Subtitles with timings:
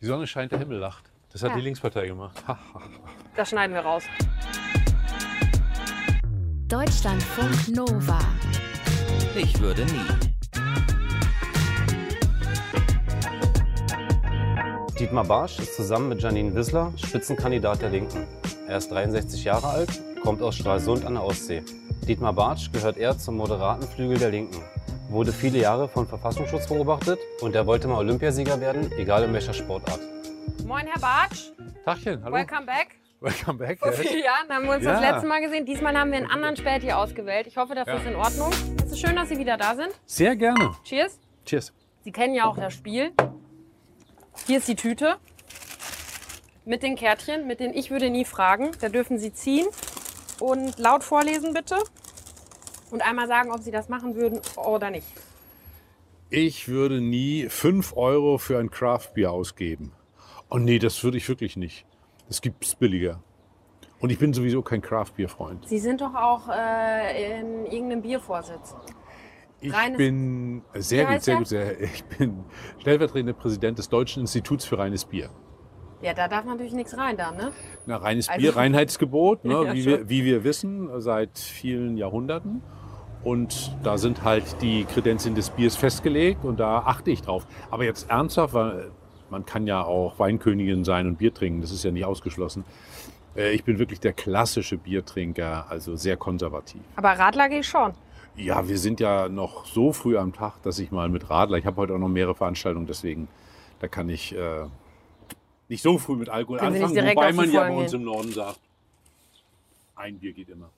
[0.00, 1.10] Die Sonne scheint, der Himmel lacht.
[1.32, 1.56] Das hat Ja.
[1.56, 2.36] die Linkspartei gemacht.
[2.46, 2.80] Ha, ha.
[3.34, 4.04] Das schneiden wir raus.
[6.68, 8.18] Deutschlandfunk Nova.
[9.34, 10.06] Ich würde nie.
[14.98, 18.26] Dietmar Bartsch ist zusammen mit Janine Wissler Spitzenkandidat der Linken.
[18.66, 19.90] Er ist 63 Jahre alt,
[20.22, 21.62] kommt aus Stralsund an der Ostsee.
[22.06, 24.60] Dietmar Bartsch gehört eher zum moderaten Flügel der Linken,
[25.08, 29.52] wurde viele Jahre von Verfassungsschutz beobachtet und er wollte mal Olympiasieger werden, egal in welcher
[29.54, 30.00] Sportart.
[30.66, 31.50] Moin, Herr Bartsch.
[31.84, 32.34] Tachchen, hallo.
[32.36, 32.88] Welcome back.
[33.20, 33.78] Welcome back.
[33.80, 34.92] Vor vielen Jahren haben wir uns Ja.
[34.92, 35.66] das letzte Mal gesehen.
[35.66, 37.46] Diesmal haben wir einen anderen Späti ausgewählt.
[37.46, 37.96] Ich hoffe, das Ja.
[37.96, 38.52] ist in Ordnung.
[38.84, 39.88] Es ist schön, dass Sie wieder da sind.
[40.06, 40.72] Sehr gerne.
[40.84, 41.18] Cheers.
[41.44, 41.72] Cheers.
[42.04, 43.12] Sie kennen ja auch das Spiel.
[44.46, 45.16] Hier ist die Tüte
[46.64, 48.70] mit den Kärtchen, mit den Ich würde nie fragen.
[48.80, 49.66] Da dürfen Sie ziehen
[50.38, 51.76] und laut vorlesen bitte.
[52.90, 55.06] Und einmal sagen, ob Sie das machen würden oder nicht.
[56.30, 59.92] Ich würde nie 5 Euro für ein Craftbier ausgeben.
[60.50, 61.86] Oh nee, das würde ich wirklich nicht.
[62.28, 63.22] Das gibt's billiger.
[64.00, 65.66] Und ich bin sowieso kein Craftbier-Freund.
[65.68, 68.74] Sie sind doch auch äh, in irgendeinem Biervorsitz.
[69.60, 71.80] Ich Reines- bin sehr gut, sehr gut, sehr.
[71.80, 72.44] Ich bin
[72.78, 75.30] stellvertretender Präsident des Deutschen Instituts für reines Bier.
[76.00, 77.50] Ja, da darf natürlich nichts rein da, ne?
[77.86, 82.62] Na, reines Also- Bier, Reinheitsgebot, ne, Ja, wie, wir, wie wir wissen, seit vielen Jahrhunderten.
[83.28, 87.46] Und da sind halt die Kredenzien des Biers festgelegt und da achte ich drauf.
[87.70, 88.90] Aber jetzt ernsthaft, weil
[89.28, 92.64] man kann ja auch Weinkönigin sein und Bier trinken, das ist ja nicht ausgeschlossen.
[93.36, 96.80] Äh, Ich bin wirklich der klassische Biertrinker, also sehr konservativ.
[96.96, 97.92] Aber Radler gehe ich schon.
[98.34, 101.66] Ja, wir sind ja noch so früh am Tag, dass ich mal mit Radler, ich
[101.66, 103.28] habe heute auch noch mehrere Veranstaltungen, deswegen,
[103.80, 104.64] da kann ich äh,
[105.68, 108.60] nicht so früh mit Alkohol Können anfangen, wobei man ja bei uns im Norden sagt,
[109.96, 110.70] ein Bier geht immer.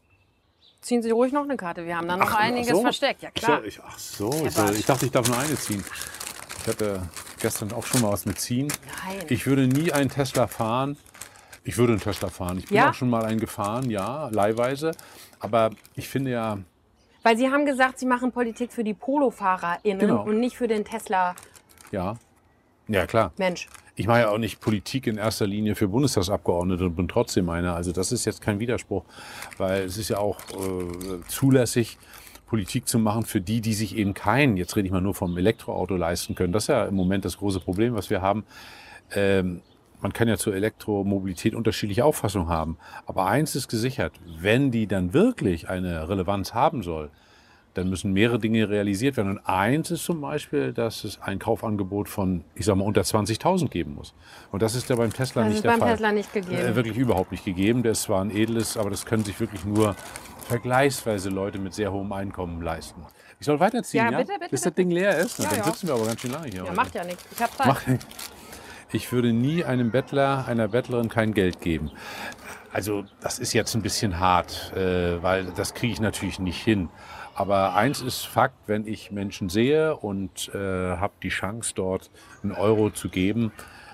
[0.80, 1.84] Ziehen Sie ruhig noch eine Karte.
[1.84, 2.80] Wir haben da noch Ach, ach einiges so.
[2.82, 3.22] versteckt.
[3.22, 3.64] Ja, Ich, klar.
[3.64, 5.84] ich, ach so, ich, ich dachte, ich darf nur eine ziehen.
[6.62, 7.02] Ich hatte
[7.38, 8.68] gestern auch schon mal was mit ziehen.
[9.06, 9.24] Nein.
[9.28, 10.96] Ich würde nie einen Tesla fahren.
[11.64, 12.58] Ich würde einen Tesla fahren.
[12.58, 12.90] Ich bin Ja?
[12.90, 14.92] auch schon mal einen gefahren, ja, leihweise.
[15.38, 16.58] Aber ich finde ja,
[17.22, 20.22] Weil Sie haben gesagt, Sie machen Politik für die PolofahrerInnen Genau.
[20.24, 21.38] und nicht für den Tesla-Mensch.
[21.92, 22.16] ja,
[22.92, 23.32] ja klar.
[23.96, 27.74] Ich mache ja auch nicht Politik in erster Linie für Bundestagsabgeordnete und bin trotzdem einer.
[27.74, 29.04] Also das ist jetzt kein Widerspruch,
[29.58, 31.98] weil es ist ja auch äh, zulässig,
[32.46, 35.38] Politik zu machen für die, die sich eben kein, jetzt rede ich mal nur vom
[35.38, 36.52] Elektroauto leisten können.
[36.52, 38.44] Das ist ja im Moment das große Problem, was wir haben.
[39.14, 39.62] Ähm,
[40.00, 42.78] man kann ja zur Elektromobilität unterschiedliche Auffassungen haben.
[43.06, 47.10] Aber eins ist gesichert, wenn die dann wirklich eine Relevanz haben soll,
[47.74, 49.30] dann müssen mehrere Dinge realisiert werden.
[49.30, 53.68] Und eins ist zum Beispiel, dass es ein Kaufangebot von, ich sag mal, unter 20.000
[53.68, 54.12] geben muss.
[54.50, 55.90] Und das ist ja beim Tesla Das nicht ist der beim Fall.
[55.92, 56.56] Tesla nicht gegeben.
[56.56, 57.82] Äh, wirklich überhaupt nicht gegeben.
[57.82, 59.94] Der ist zwar ein edles, aber das können sich wirklich nur
[60.48, 63.02] vergleichsweise Leute mit sehr hohem Einkommen leisten.
[63.38, 64.18] Ich soll weiterziehen, Ja, ja?
[64.18, 64.82] bitte, bitte, Bis das bitte.
[64.88, 65.38] Ding leer ist.
[65.38, 65.64] Ja, dann ja.
[65.64, 66.56] sitzen wir aber ganz schön lange hier.
[66.58, 66.74] Ja, heute.
[66.76, 67.24] macht ja nichts.
[67.32, 67.66] Ich habe Zeit.
[67.66, 67.82] Mach-
[68.92, 71.92] Ich würde nie einem Bettler, einer Bettlerin kein Geld geben.
[72.72, 76.88] Also das ist jetzt ein bisschen hart, äh, weil das kriege ich natürlich nicht hin.
[77.34, 80.58] Aber eins ist Fakt, wenn ich Menschen sehe und äh,
[80.96, 82.10] habe die Chance dort
[82.42, 83.52] einen Euro zu geben,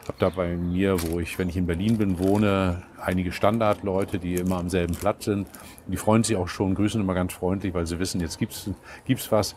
[0.09, 4.35] habe da bei mir, wo ich, wenn ich in Berlin bin, wohne, einige Standardleute, die
[4.35, 5.49] immer am selben Platz sind.
[5.87, 8.71] Die freuen sich auch schon, grüßen immer ganz freundlich, weil sie wissen, jetzt gibt's
[9.05, 9.57] gibt's was.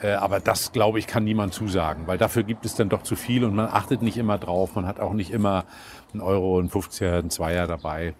[0.00, 3.16] Äh, aber das, glaube ich, kann niemand zusagen, weil dafür gibt es dann doch zu
[3.16, 4.74] viel und man achtet nicht immer drauf.
[4.74, 5.64] Man hat auch nicht immer
[6.12, 8.14] einen Euro, einen 50er, einen Zweier dabei.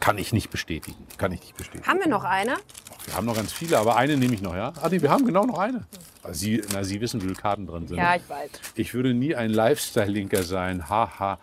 [0.00, 1.06] Kann ich nicht bestätigen.
[1.18, 1.86] Kann ich nicht bestätigen.
[1.86, 2.56] Haben wir noch eine?
[3.04, 4.72] Wir haben noch ganz viele, aber eine nehme ich noch, ja?
[4.80, 5.86] Ah, nee, wir haben genau noch eine.
[6.22, 7.96] Also Sie, na, Sie wissen, wie viele Karten drin sind.
[7.96, 8.16] Ja, ne?
[8.18, 8.50] ich weiß.
[8.74, 10.88] Ich würde nie ein Lifestyle-Linker sein.
[10.88, 11.38] Haha.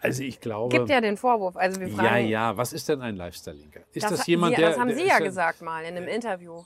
[0.00, 0.76] Also ich glaube.
[0.76, 1.56] Gibt ja den Vorwurf.
[1.56, 2.56] Also wir fragen, ja, ja.
[2.56, 3.80] Was ist denn ein Lifestyle-Linker?
[3.92, 4.70] Ist das, das, jemand, Sie, der.
[4.70, 6.62] das haben der Sie ja ja- gesagt mal in einem Interview.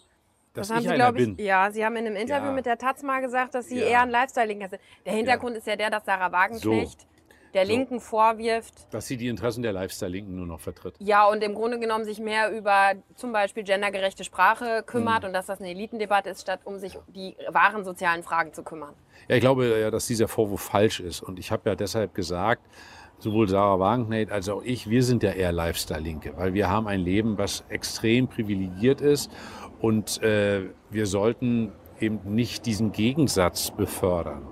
[0.53, 1.45] Dass Das haben ich Sie, glaube ich, bin.
[1.47, 2.53] ja, Sie haben in einem Interview Ja.
[2.53, 3.87] mit der Taz mal gesagt, dass Sie Ja.
[3.87, 4.83] eher ein Lifestyle-Linker sind.
[5.07, 7.07] Der Hintergrund ist ja der, dass Sarah Wagenknecht
[7.55, 7.73] der So.
[7.73, 10.95] Linken vorwirft, Dass sie die Interessen der Lifestyle-Linken nur noch vertritt.
[10.99, 15.47] ja, und im Grunde genommen sich mehr über zum Beispiel gendergerechte Sprache kümmert und dass
[15.47, 18.95] das eine Elitendebatte ist, statt um sich die wahren sozialen Fragen zu kümmern.
[19.29, 21.23] Ja, ich glaube ja, dass dieser Vorwurf falsch ist.
[21.23, 22.63] Und ich habe ja deshalb gesagt,
[23.19, 27.01] sowohl Sarah Wagenknecht als auch ich, wir sind ja eher Lifestyle-Linke, weil wir haben ein
[27.01, 29.31] Leben, was extrem privilegiert ist.
[29.81, 34.47] Und äh, wir sollten eben nicht diesen Gegensatz befördern.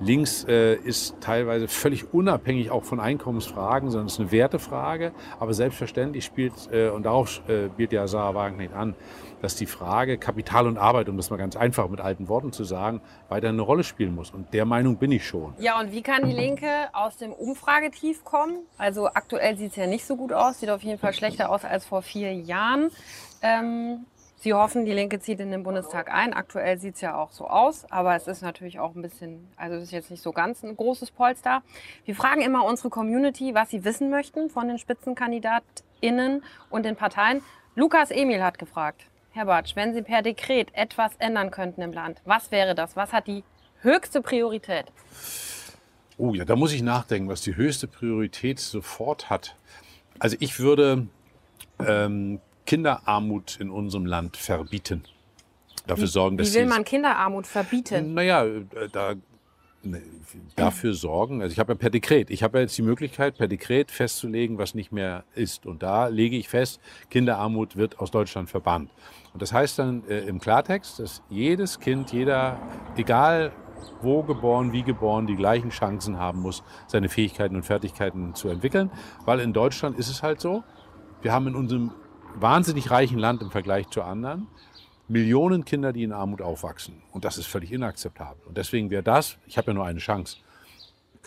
[0.00, 5.12] Links äh, ist teilweise völlig unabhängig auch von Einkommensfragen, sondern es ist eine Wertefrage.
[5.38, 8.94] Aber selbstverständlich spielt, äh, und darauf äh, spielt ja Sarah Wagenknecht an,
[9.40, 12.64] dass die Frage Kapital und Arbeit, um das mal ganz einfach mit alten Worten zu
[12.64, 14.30] sagen, weiter eine Rolle spielen muss.
[14.30, 15.54] Und der Meinung bin ich schon.
[15.58, 18.60] Ja, und wie kann die Linke aus dem Umfragetief kommen?
[18.78, 21.64] Also aktuell sieht es ja nicht so gut aus, sieht auf jeden Fall schlechter aus
[21.64, 22.90] als vor vier Jahren.
[23.42, 24.06] Ähm,
[24.36, 26.34] Sie hoffen, die Linke zieht in den Bundestag ein.
[26.34, 29.76] Aktuell sieht es ja auch so aus, aber es ist natürlich auch ein bisschen, also
[29.76, 31.62] es ist jetzt nicht so ganz ein großes Polster.
[32.04, 37.42] Wir fragen immer unsere Community, was sie wissen möchten von den SpitzenkandidatInnen und den Parteien.
[37.74, 42.20] Lukas Emil hat gefragt, Herr Bartsch, wenn Sie per Dekret etwas ändern könnten im Land,
[42.24, 42.94] was wäre das?
[42.94, 43.42] Was hat die
[43.80, 44.86] höchste Priorität?
[46.16, 49.56] Oh ja, da muss ich nachdenken, was die höchste Priorität sofort hat.
[50.20, 51.08] Also ich würde
[51.84, 55.04] ähm, Kinderarmut in unserem Land verbieten.
[55.86, 58.14] Dafür sorgen, dass Wie will man Kinderarmut verbieten?
[58.14, 59.14] Naja, äh, da,
[59.82, 60.00] ne,
[60.56, 63.48] dafür sorgen, also ich habe ja per Dekret, ich habe ja jetzt die Möglichkeit, per
[63.48, 65.66] Dekret festzulegen, was nicht mehr ist.
[65.66, 66.80] Und da lege ich fest,
[67.10, 68.90] Kinderarmut wird aus Deutschland verbannt.
[69.34, 72.58] Und das heißt dann äh, im Klartext, dass jedes Kind, jeder,
[72.96, 73.52] egal
[74.00, 78.90] wo geboren, wie geboren, die gleichen Chancen haben muss, seine Fähigkeiten und Fertigkeiten zu entwickeln.
[79.26, 80.64] Weil in Deutschland ist es halt so,
[81.20, 81.92] wir haben in unserem
[82.34, 84.46] wahnsinnig reichen Land im Vergleich zu anderen
[85.08, 87.02] Millionen Kinder, die in Armut aufwachsen.
[87.12, 88.42] Und das ist völlig inakzeptabel.
[88.46, 90.38] Und deswegen wäre das, ich habe ja nur eine Chance.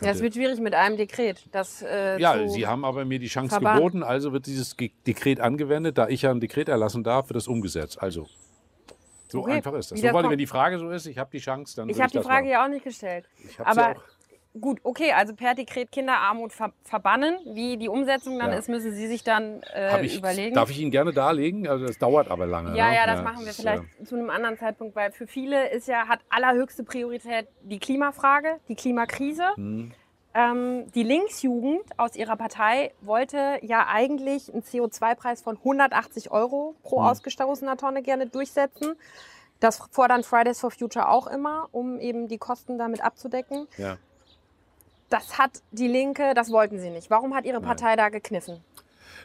[0.01, 1.43] Ja, es wird schwierig mit einem Dekret.
[1.51, 3.77] Das, äh, Ja, Sie haben aber mir die Chance verbannen.
[3.79, 4.75] geboten, also wird dieses
[5.07, 5.97] Dekret angewendet.
[5.97, 7.99] Da ich ja ein Dekret erlassen darf, wird das umgesetzt.
[8.01, 8.27] Also,
[9.27, 9.99] so Okay, einfach ist das.
[9.99, 12.19] So, weil, wenn die Frage so ist, ich habe die Chance, dann ich habe die
[12.19, 12.51] Frage machen.
[12.51, 13.25] ja auch nicht gestellt.
[13.43, 14.03] Ich habe Aber auch.
[14.59, 17.37] Gut, okay, also per Dekret Kinderarmut ver verbannen.
[17.53, 18.57] Wie die Umsetzung dann Ja.
[18.57, 20.55] ist, müssen Sie sich dann äh, ich, überlegen.
[20.55, 21.67] Darf ich Ihnen gerne darlegen?
[21.67, 22.75] Also das dauert aber lange.
[22.77, 22.95] ja, ne?
[22.95, 25.87] ja, das machen wir ist, vielleicht äh, zu einem anderen Zeitpunkt, weil für viele ist
[25.87, 29.43] ja, hat allerhöchste Priorität die Klimafrage, die Klimakrise.
[29.55, 29.91] hm.
[30.33, 36.97] Ähm, die Linksjugend aus ihrer Partei wollte ja eigentlich einen CO2-Preis von 180 Euro pro
[36.99, 37.07] Hm.
[37.07, 38.95] ausgestoßener Tonne gerne durchsetzen.
[39.59, 43.67] Das fordern Fridays for Future auch immer, um eben die Kosten damit abzudecken.
[43.77, 43.97] ja.
[45.09, 47.09] Das hat die Linke, das wollten sie nicht.
[47.09, 48.61] Warum hat ihre Partei da gekniffen?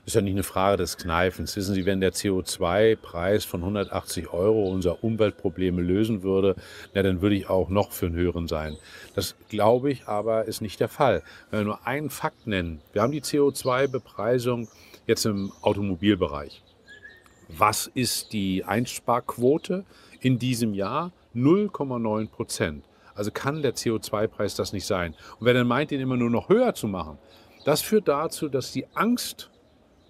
[0.05, 1.55] Das ist ja nicht eine Frage des Kneifens.
[1.57, 6.57] Wissen Sie, wenn der CO2-Preis von 180 Euro unser Umweltprobleme lösen würde,
[6.93, 8.77] na, dann würde ich auch noch für einen höheren sein.
[9.15, 11.23] Das glaube ich aber ist nicht der Fall.
[11.51, 12.81] Wenn wir nur einen Fakt nennen.
[12.93, 14.69] Wir haben die CO2-Bepreisung
[15.07, 16.63] jetzt im Automobilbereich.
[17.49, 19.85] Was ist die Einsparquote
[20.21, 21.13] in diesem Jahr?
[21.35, 22.85] 0,9 Prozent.
[23.15, 25.15] Also kann der CO2-Preis das nicht sein.
[25.39, 27.19] Und wer dann meint, den immer nur noch höher zu machen,
[27.65, 29.51] das führt dazu, dass die Angst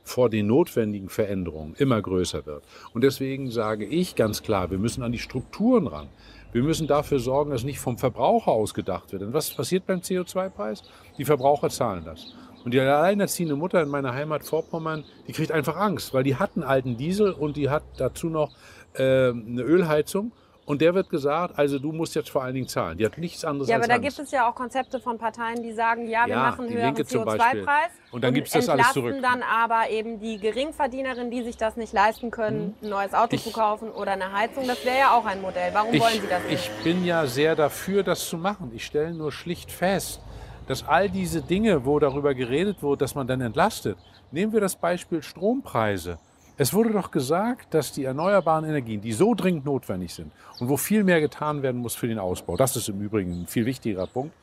[0.04, 2.64] vor den notwendigen Veränderungen immer größer wird.
[2.92, 6.08] Und deswegen sage ich ganz klar, wir müssen an die Strukturen ran.
[6.52, 9.22] Wir müssen dafür sorgen, dass nicht vom Verbraucher ausgedacht wird.
[9.22, 10.82] Denn was passiert beim CO2-Preis?
[11.18, 12.34] Die Verbraucher zahlen das.
[12.64, 16.50] Und die alleinerziehende Mutter in meiner Heimat Vorpommern, die kriegt einfach Angst, weil die hat
[16.54, 18.52] einen alten Diesel und die hat dazu noch
[18.94, 20.32] äh, eine Ölheizung.
[20.64, 22.96] Und der wird gesagt, also du musst jetzt vor allen Dingen zahlen.
[22.96, 24.16] Die hat nichts anderes Ja, aber da Angst.
[24.16, 27.04] gibt es ja auch Konzepte von Parteien, die sagen, ja, wir Ja, machen höheren Linke
[27.04, 27.62] zum Beispiel.
[27.62, 29.22] CO2-Preis Und dann gibt's das alles entlasten zurück.
[29.22, 33.34] dann aber eben die Geringverdienerinnen, die sich das nicht leisten können, ein neues Auto.
[33.34, 34.66] Ich- zu kaufen oder eine Heizung.
[34.68, 35.70] Das wäre ja auch ein Modell.
[35.74, 36.70] Warum wollen Sie das nicht?
[36.78, 38.70] Ich bin ja sehr dafür, das zu machen.
[38.72, 40.20] Ich stelle nur schlicht fest,
[40.68, 43.98] dass all diese Dinge, wo darüber geredet wurde, dass man dann entlastet.
[44.30, 46.18] Nehmen wir das Beispiel Strompreise.
[46.58, 50.76] Es wurde doch gesagt, dass die erneuerbaren Energien, die so dringend notwendig sind und wo
[50.76, 54.06] viel mehr getan werden muss für den Ausbau, das ist im Übrigen ein viel wichtigerer
[54.06, 54.34] Punkt,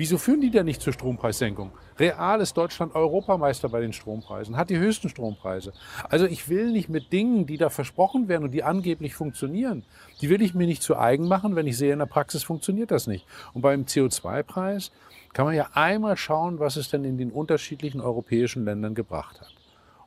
[0.00, 1.72] Wieso führen die denn nicht zur Strompreissenkung?
[1.98, 5.74] Real ist Deutschland Europameister bei den Strompreisen, hat die höchsten Strompreise.
[6.08, 9.84] Also ich will nicht mit Dingen, die da versprochen werden und die angeblich funktionieren,
[10.22, 12.90] die will ich mir nicht zu eigen machen, wenn ich sehe, in der Praxis funktioniert
[12.90, 13.26] das nicht.
[13.52, 14.90] Und beim CO2-Preis
[15.34, 19.59] kann man ja einmal schauen, was es denn in den unterschiedlichen europäischen Ländern gebracht hat.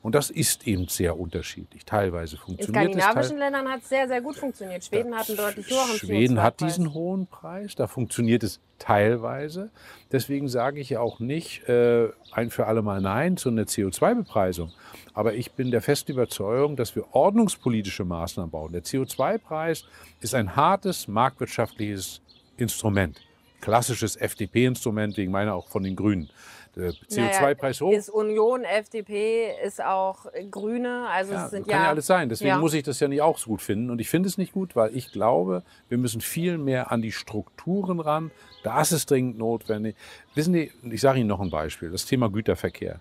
[0.03, 1.85] Und das ist eben sehr unterschiedlich.
[1.85, 2.91] Teilweise In funktioniert es.
[2.97, 4.83] skandinavischen teil- Ländern hat es sehr, sehr gut funktioniert.
[4.83, 6.67] Schweden hat einen deutlich höheren Schweden hat CO2-Preis.
[6.75, 9.71] diesen hohen Preis, da funktioniert es teilweise.
[10.11, 14.73] Deswegen sage ich ja auch nicht äh, ein für alle Mal Nein zu einer CO2-Bepreisung.
[15.13, 18.73] Aber ich bin der festen Überzeugung, dass wir ordnungspolitische Maßnahmen bauen.
[18.73, 19.85] Der CO2-Preis
[20.19, 22.21] ist ein hartes marktwirtschaftliches
[22.57, 23.21] Instrument.
[23.61, 26.29] Klassisches FDP-Instrument, wegen meiner auch von den Grünen.
[26.75, 27.91] Der CO2-Preis hoch.
[27.91, 31.07] Ist Union, FDP, ist auch Grüne.
[31.09, 32.29] Also Ja, sind kann ja, ja, alles sein.
[32.29, 32.57] Deswegen Ja.
[32.57, 33.91] muss ich das ja nicht auch so gut finden.
[33.91, 37.11] Und ich finde es nicht gut, weil ich glaube, wir müssen viel mehr an die
[37.11, 38.31] Strukturen ran.
[38.63, 39.95] Das ist dringend notwendig.
[40.33, 42.99] Wissen Sie, ich sage Ihnen noch ein Beispiel, das Thema Güterverkehr.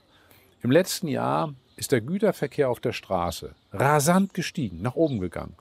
[0.62, 5.56] Im letzten Jahr ist der Güterverkehr auf der Straße rasant gestiegen, nach oben gegangen.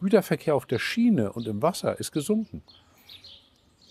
[0.00, 2.62] Güterverkehr auf der Schiene und im Wasser ist gesunken.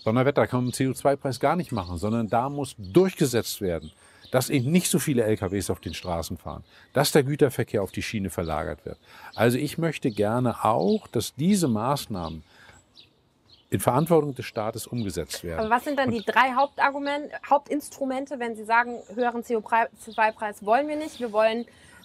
[0.04, 3.90] Donnerwetter kann man dem CO2-Preis gar nicht machen, sondern da muss durchgesetzt werden,
[4.30, 8.02] dass eben nicht so viele LKWs auf den Straßen fahren, dass der Güterverkehr auf die
[8.02, 8.98] Schiene verlagert wird.
[9.34, 12.42] Also ich möchte gerne auch, dass diese Maßnahmen
[13.70, 15.60] in Verantwortung des Staates umgesetzt werden.
[15.60, 20.96] Aber was sind dann die drei Hauptargumente, Hauptinstrumente, wenn Sie sagen, höheren CO2-Preis wollen wir
[20.96, 21.64] nicht, wir wollen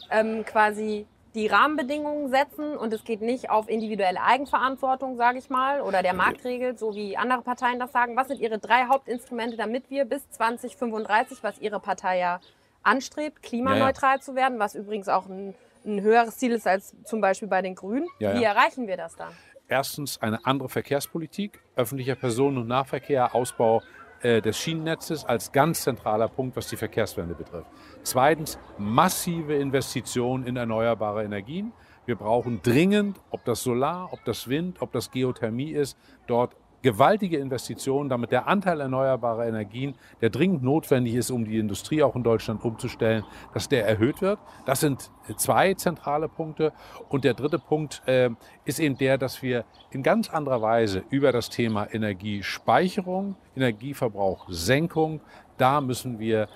[0.10, 5.82] ähm, quasi die Rahmenbedingungen setzen und es geht nicht auf individuelle Eigenverantwortung, sage ich mal,
[5.82, 8.16] oder der Markt regelt, so wie andere Parteien das sagen.
[8.16, 12.40] Was sind Ihre drei Hauptinstrumente, damit wir bis 2035, was Ihre Partei ja
[12.82, 15.54] anstrebt, klimaneutral zu werden, was übrigens auch ein,
[15.86, 18.08] ein höheres Ziel ist als zum Beispiel bei den Grünen.
[18.20, 18.54] Ja, Wie ja.
[18.54, 19.32] erreichen wir das dann?
[19.68, 23.84] Erstens eine andere Verkehrspolitik, öffentlicher Personen- und Nahverkehr, Ausbau
[24.24, 27.70] des Schienennetzes als ganz zentraler Punkt, was die Verkehrswende betrifft.
[28.04, 31.72] Zweitens massive Investitionen in erneuerbare Energien.
[32.06, 35.98] Wir brauchen dringend, ob das Solar, ob das Wind, ob das Geothermie ist,
[36.28, 42.04] dort gewaltige Investitionen, damit der Anteil erneuerbarer Energien, der dringend notwendig ist, um die Industrie
[42.04, 44.40] auch in Deutschland umzustellen, dass der erhöht wird.
[44.66, 46.74] Das sind zwei zentrale Punkte.
[47.10, 48.30] Und der dritte Punkt äh,
[48.66, 55.22] ist eben der, dass wir in ganz anderer Weise über das Thema Energiespeicherung, Energieverbrauchsenkung,
[55.58, 56.48] da müssen wir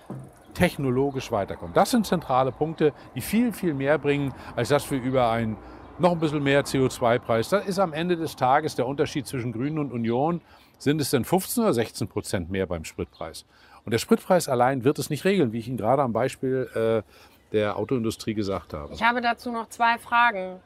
[0.53, 1.73] technologisch weiterkommen.
[1.73, 5.57] Das sind zentrale Punkte, die viel, viel mehr bringen, als dass wir über einen
[5.99, 7.49] noch ein bisschen mehr CO2-Preis.
[7.49, 10.41] Das ist am Ende des Tages der Unterschied zwischen Grünen und Union.
[10.77, 13.45] Sind es denn 15 oder 16 Prozent mehr beim Spritpreis?
[13.85, 17.09] Und der Spritpreis allein wird es nicht regeln, wie ich Ihnen gerade am Beispiel äh,
[17.51, 18.93] der Autoindustrie gesagt habe.
[18.93, 20.59] Ich habe dazu noch zwei Fragen.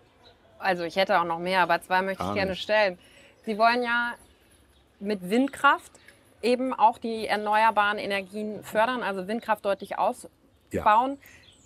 [0.59, 2.61] Also ich hätte auch noch mehr, aber zwei möchte ich Gar gerne nicht.
[2.61, 2.97] stellen.
[3.45, 4.13] Sie wollen ja
[4.99, 5.91] mit Windkraft
[6.41, 11.17] eben auch die erneuerbaren Energien fördern, also Windkraft deutlich ausbauen.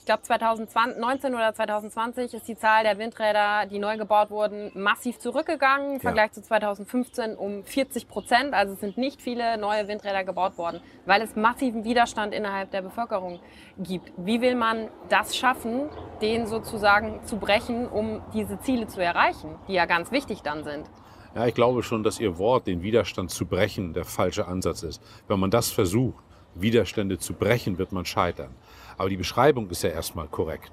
[0.02, 5.20] Ich glaube 2019 oder 2020 ist die Zahl der Windräder, die neu gebaut wurden, massiv
[5.20, 8.56] zurückgegangen im Vergleich zu 2015 um 40 Prozent.
[8.56, 12.82] Also es sind nicht viele neue Windräder gebaut worden, weil es massiven Widerstand innerhalb der
[12.82, 13.42] Bevölkerung
[13.78, 14.12] gibt.
[14.18, 15.88] Wie will man das schaffen,
[16.20, 20.90] den sozusagen zu brechen, um diese Ziele zu erreichen, die ja ganz wichtig dann sind?
[21.36, 25.00] Ja, ich glaube schon, dass Ihr Wort, den Widerstand zu brechen, der falsche Ansatz ist.
[25.28, 26.24] Wenn man das versucht,
[26.56, 28.56] Widerstände zu brechen, wird man scheitern.
[28.98, 30.72] Aber die Beschreibung ist ja erstmal korrekt.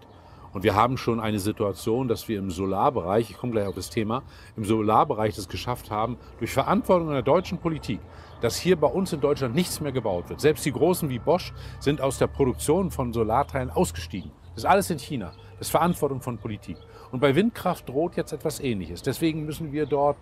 [0.53, 3.91] Und wir haben schon eine Situation, dass wir im Solarbereich, ich komme gleich auf das
[3.91, 4.23] Thema,
[4.57, 8.01] im Solarbereich es geschafft haben, durch Verantwortung der deutschen Politik,
[8.41, 10.41] dass hier bei uns in Deutschland nichts mehr gebaut wird.
[10.41, 14.31] Selbst die Großen wie Bosch sind aus der Produktion von Solarteilen ausgestiegen.
[14.55, 15.33] Das ist alles in China.
[15.59, 16.77] Das ist Verantwortung von Politik.
[17.11, 19.03] Und bei Windkraft droht jetzt etwas Ähnliches.
[19.03, 20.17] Deswegen müssen wir dort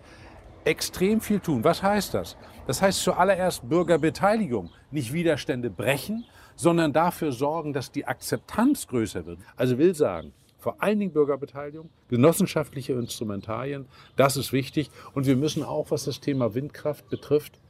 [0.65, 1.63] extrem viel tun.
[1.63, 2.37] Was heißt das?
[2.65, 6.25] Das heißt zuallererst Bürgerbeteiligung, nicht Widerstände brechen,
[6.57, 9.39] sondern dafür sorgen, dass die Akzeptanz größer wird.
[9.55, 13.85] Also will sagen, vor allen Dingen Bürgerbeteiligung, genossenschaftliche Instrumentarien,
[14.17, 14.89] das ist wichtig.
[15.13, 17.61] Und wir müssen auch, was das Thema Windkraft betrifft,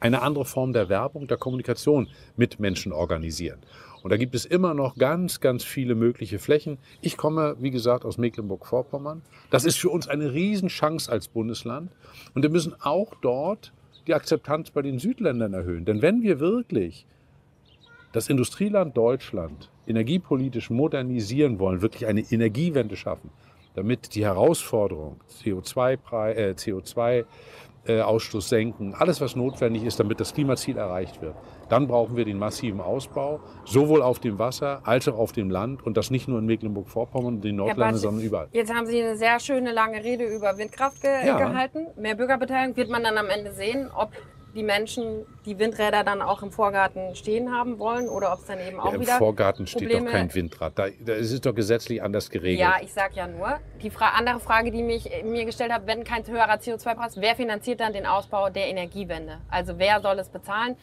[0.00, 3.60] eine andere Form der Werbung, der Kommunikation mit Menschen organisieren.
[4.02, 6.78] Und da gibt es immer noch ganz, ganz viele mögliche Flächen.
[7.00, 9.22] Ich komme, wie gesagt, aus Mecklenburg-Vorpommern.
[9.50, 11.90] Das ist für uns eine Riesenchance als Bundesland.
[12.34, 13.72] Und wir müssen auch dort
[14.06, 15.84] die Akzeptanz bei den Südländern erhöhen.
[15.84, 17.06] Denn wenn wir wirklich
[18.16, 23.28] das Industrieland Deutschland energiepolitisch modernisieren wollen, wirklich eine Energiewende schaffen,
[23.74, 25.98] damit die Herausforderung CO2,
[26.32, 27.26] äh, CO2
[27.84, 31.34] äh, senken, alles was notwendig ist, damit das Klimaziel erreicht wird.
[31.68, 35.84] Dann brauchen wir den massiven Ausbau, sowohl auf dem Wasser als auch auf dem Land
[35.84, 38.48] und das nicht nur in Mecklenburg-Vorpommern und den Nordländern, sondern überall.
[38.52, 41.36] Jetzt haben Sie eine sehr schöne lange Rede über Windkraft ge Ja.
[41.36, 41.88] gehalten.
[42.00, 42.78] Mehr Bürgerbeteiligung.
[42.78, 44.10] Wird man dann am Ende sehen, ob
[44.56, 48.58] die Menschen die Windräder dann auch im Vorgarten stehen haben wollen oder ob es dann
[48.58, 50.72] eben auch Ja, Im wieder Vorgarten steht Probleme- doch kein Windrad.
[50.76, 52.58] Da, da ist es doch gesetzlich anders geregelt.
[52.60, 53.60] Ja, ich sag ja nur.
[53.82, 57.36] Die Fra andere Frage, die mich äh, mir gestellt habe, wenn kein höherer CO2-Preis, wer
[57.36, 59.38] finanziert dann den Ausbau der Energiewende?
[59.50, 60.76] Also wer soll es bezahlen?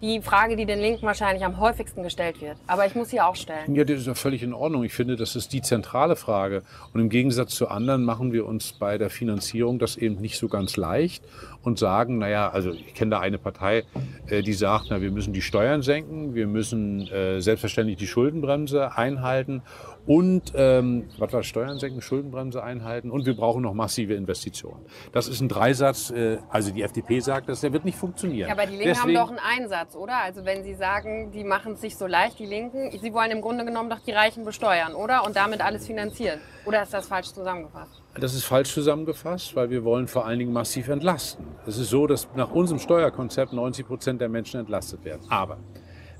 [0.00, 2.58] Die Frage, die den Linken wahrscheinlich am häufigsten gestellt wird.
[2.66, 3.74] Aber ich muss sie auch stellen.
[3.74, 4.84] Ja, das ist ja völlig in Ordnung.
[4.84, 6.62] Ich finde, das ist die zentrale Frage.
[6.92, 10.48] Und im Gegensatz zu anderen machen wir uns bei der Finanzierung das eben nicht so
[10.48, 11.24] ganz leicht
[11.64, 13.84] und sagen, naja, also ich kenne da eine Partei,
[14.28, 18.96] äh, die sagt, na, wir müssen die Steuern senken, wir müssen äh, selbstverständlich die Schuldenbremse
[18.96, 19.62] einhalten
[20.06, 21.42] und, ähm, was war?
[21.42, 24.84] Steuern senken, Schuldenbremse einhalten und wir brauchen noch massive Investitionen.
[25.12, 28.48] Das ist ein Dreisatz, äh, also die FDP sagt das, der wird nicht funktionieren.
[28.48, 30.18] Ja, aber die Linken Deswegen- haben doch einen Einsatz, oder?
[30.22, 33.40] Also wenn Sie sagen, die machen es sich so leicht, die Linken, Sie wollen im
[33.40, 35.24] Grunde genommen doch die Reichen besteuern, oder?
[35.24, 36.38] Und damit alles finanzieren.
[36.66, 38.03] Oder ist das falsch zusammengefasst?
[38.20, 41.46] Das ist falsch zusammengefasst, weil wir wollen vor allen Dingen massiv entlasten.
[41.66, 45.22] Es ist so, dass nach unserem Steuerkonzept 90 Prozent der Menschen entlastet werden.
[45.30, 45.58] Aber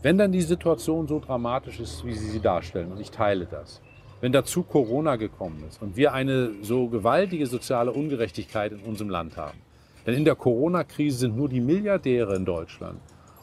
[0.02, 3.80] wenn dann die Situation so dramatisch ist, wie Sie sie darstellen, und ich teile das,
[4.20, 9.36] wenn dazu Corona gekommen ist und wir eine so gewaltige soziale Ungerechtigkeit in unserem Land
[9.36, 9.58] haben,
[10.04, 13.00] denn in der Corona-Krise sind nur die Milliardäre in Deutschland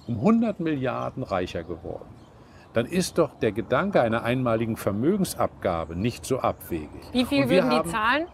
[0.08, 2.10] um 100 Milliarden reicher geworden,
[2.74, 6.90] dann ist doch der Gedanke einer einmaligen Vermögensabgabe nicht so abwegig.
[7.12, 8.28] Wie viel würden die zahlen?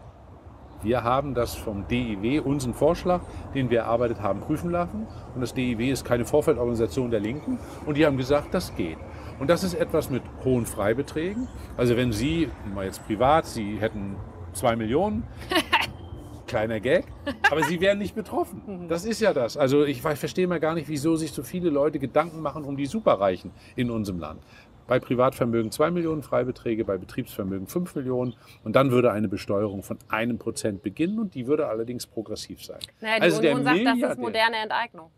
[0.82, 3.20] Wir haben das vom DIW, unseren Vorschlag,
[3.54, 5.06] den wir erarbeitet haben, prüfen lassen.
[5.34, 7.58] Und das DIW ist keine Vorfeldorganisation der Linken.
[7.84, 8.98] Und die haben gesagt, das geht.
[9.40, 11.48] Und das ist etwas mit hohen Freibeträgen.
[11.76, 14.16] Also wenn Sie, mal jetzt privat, Sie hätten
[14.52, 15.24] zwei Millionen,
[16.46, 17.04] kleiner Gag,
[17.50, 18.86] aber Sie wären nicht betroffen.
[18.88, 19.56] Das ist ja das.
[19.56, 22.86] Also ich verstehe mal gar nicht, wieso sich so viele Leute Gedanken machen um die
[22.86, 24.42] Superreichen in unserem Land.
[24.88, 28.34] Bei Privatvermögen 2 Millionen Freibeträge, bei Betriebsvermögen 5 Millionen.
[28.64, 32.80] Und dann würde eine Besteuerung von einem Prozent beginnen und die würde allerdings progressiv sein.
[33.00, 35.10] Naja, die Also der Union sagt, das ist moderne Enteignung.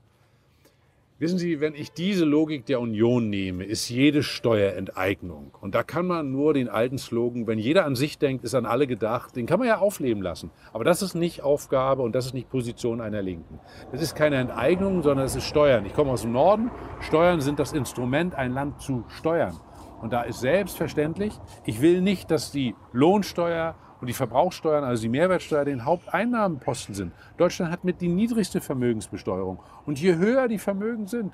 [1.20, 5.54] Wissen Sie, wenn ich diese Logik der Union nehme, ist jede Steuer Enteignung.
[5.60, 8.64] Und da kann man nur den alten Slogan, wenn jeder an sich denkt, ist an
[8.64, 10.50] alle gedacht, den kann man ja aufleben lassen.
[10.72, 13.60] Aber das ist nicht Aufgabe und das ist nicht Position einer Linken.
[13.92, 15.84] Das ist keine Enteignung, sondern es ist Steuern.
[15.84, 16.70] Ich komme aus dem Norden.
[17.00, 19.60] Steuern sind das Instrument, ein Land zu steuern.
[20.00, 21.34] Und da ist selbstverständlich,
[21.66, 27.12] ich will nicht, dass die Lohnsteuer und die Verbrauchssteuern, also die Mehrwertsteuer, den Haupteinnahmenposten sind.
[27.36, 29.58] Deutschland hat mit die niedrigste Vermögensbesteuerung.
[29.86, 31.32] Und je höher die Vermögen sind,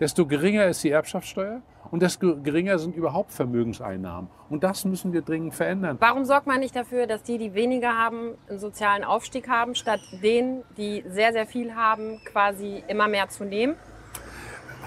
[0.00, 4.30] desto geringer ist die Erbschaftssteuer und desto geringer sind überhaupt Vermögenseinnahmen.
[4.50, 5.96] Und das müssen wir dringend verändern.
[6.00, 10.00] Warum sorgt man nicht dafür, dass die, die weniger haben, einen sozialen Aufstieg haben, statt
[10.22, 13.76] denen, die sehr, sehr viel haben, quasi immer mehr zu nehmen?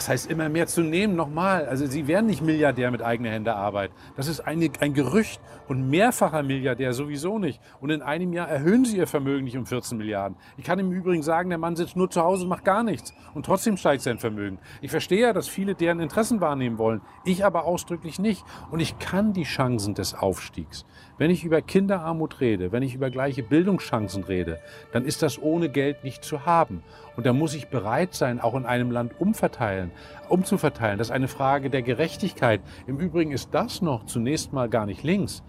[0.01, 1.15] Was heißt immer mehr zu nehmen?
[1.15, 3.93] Nochmal, also Sie werden nicht Milliardär mit eigener Hände arbeiten.
[4.17, 7.61] Das ist eine, ein Gerücht und mehrfacher Milliardär sowieso nicht.
[7.81, 10.39] Und in einem Jahr erhöhen Sie Ihr Vermögen nicht um 14 Milliarden.
[10.57, 13.13] Ich kann im Übrigen sagen, der Mann sitzt nur zu Hause und macht gar nichts.
[13.35, 14.57] Und trotzdem steigt sein Vermögen.
[14.81, 17.01] Ich verstehe ja, dass viele deren Interessen wahrnehmen wollen.
[17.23, 18.43] Ich aber ausdrücklich nicht.
[18.71, 20.83] Und ich kann die Chancen des Aufstiegs.
[21.19, 24.57] Wenn ich über Kinderarmut rede, wenn ich über gleiche Bildungschancen rede,
[24.91, 26.81] dann ist das ohne Geld nicht zu haben.
[27.21, 29.91] Und da muss ich bereit sein, auch in einem Land umverteilen,
[30.27, 30.97] umzuverteilen.
[30.97, 32.61] Das ist eine Frage der Gerechtigkeit.
[32.87, 35.43] Im Übrigen ist das noch zunächst mal gar nicht links.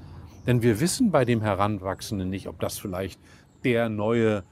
[0.46, 3.18] Denn wir wissen bei dem Heranwachsenden nicht, ob das vielleicht
[3.64, 4.44] der neue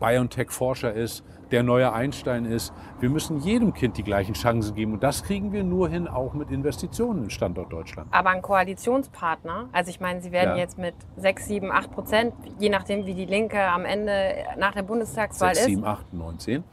[0.00, 2.72] BioNTech-Forscher ist, der neue Einstein ist.
[2.98, 4.94] Wir müssen jedem Kind die gleichen Chancen geben.
[4.94, 8.08] Und das kriegen wir nur hin, auch mit Investitionen im Standort Deutschland.
[8.10, 10.56] Aber ein Koalitionspartner, also ich meine, sie werden Ja.
[10.56, 14.82] jetzt mit 6, 7, 8 Prozent, je nachdem, wie die Linke am Ende nach der
[14.82, 16.64] Bundestagswahl 6, ist, 7, 8, 9, 10.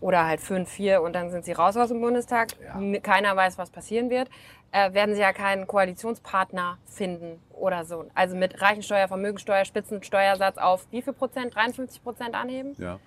[0.00, 3.00] oder halt 5, 4 und dann sind sie raus aus dem Bundestag, Ja.
[3.00, 4.30] Keiner weiß, was passieren wird,
[4.70, 8.06] äh, werden sie ja keinen Koalitionspartner finden oder so.
[8.14, 11.54] Also mit Reichensteuer, Vermögensteuer, Spitzensteuersatz auf wie viel Prozent?
[11.54, 12.74] 53 Prozent anheben?
[12.78, 12.98] Ja.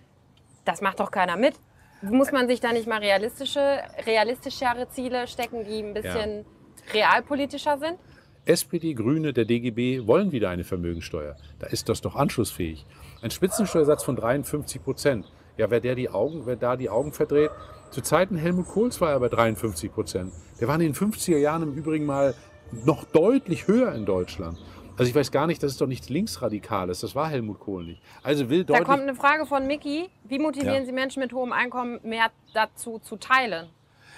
[0.65, 1.56] Das macht doch keiner mit.
[2.01, 6.45] Muss man sich da nicht mal realistische, realistischere Ziele stecken, die ein bisschen
[6.93, 7.97] realpolitischer sind?
[8.45, 11.36] SPD, Grüne, der DGB wollen wieder eine Vermögensteuer.
[11.60, 12.86] Da ist das doch anschlussfähig.
[13.21, 15.32] Ein Spitzensteuersatz von 53 Prozent.
[15.58, 17.49] Ja, wer, der die Augen, wer da die Augen verdreht,
[17.89, 20.34] zu Zeiten Helmut Kohls war er bei 53 Prozent.
[20.60, 22.36] Der war in den 50er Jahren im Übrigen mal
[22.84, 24.58] noch deutlich höher in Deutschland.
[24.97, 27.01] Also ich weiß gar nicht, das ist doch nichts Linksradikales.
[27.01, 28.01] Das war Helmut Kohl nicht.
[28.23, 28.88] Also will Da deutlich...
[28.88, 30.10] kommt eine Frage von Mickey.
[30.23, 30.86] Wie motivieren Ja.
[30.86, 33.67] Sie Menschen mit hohem Einkommen mehr dazu zu teilen?